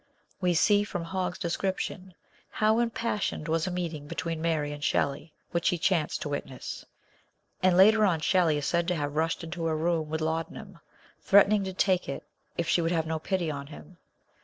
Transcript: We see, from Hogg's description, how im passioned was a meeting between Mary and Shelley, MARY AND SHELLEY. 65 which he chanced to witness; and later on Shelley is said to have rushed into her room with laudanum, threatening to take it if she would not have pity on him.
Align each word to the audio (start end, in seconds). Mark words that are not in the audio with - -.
We 0.39 0.55
see, 0.55 0.83
from 0.83 1.03
Hogg's 1.03 1.37
description, 1.37 2.15
how 2.49 2.79
im 2.81 2.89
passioned 2.89 3.47
was 3.47 3.67
a 3.67 3.69
meeting 3.69 4.07
between 4.07 4.41
Mary 4.41 4.71
and 4.71 4.83
Shelley, 4.83 5.05
MARY 5.05 5.11
AND 5.11 5.27
SHELLEY. 5.27 5.33
65 5.53 5.53
which 5.53 5.69
he 5.69 5.77
chanced 5.77 6.21
to 6.23 6.29
witness; 6.29 6.85
and 7.61 7.77
later 7.77 8.03
on 8.03 8.19
Shelley 8.19 8.57
is 8.57 8.65
said 8.65 8.87
to 8.87 8.95
have 8.95 9.15
rushed 9.15 9.43
into 9.43 9.65
her 9.65 9.77
room 9.77 10.09
with 10.09 10.19
laudanum, 10.21 10.79
threatening 11.21 11.63
to 11.65 11.73
take 11.73 12.09
it 12.09 12.23
if 12.57 12.67
she 12.67 12.81
would 12.81 12.91
not 12.91 13.05
have 13.05 13.21
pity 13.23 13.51
on 13.51 13.67
him. 13.67 13.97